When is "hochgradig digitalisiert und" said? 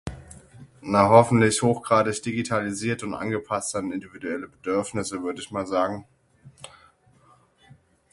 1.61-3.13